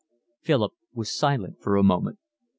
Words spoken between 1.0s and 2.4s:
silent for a moment.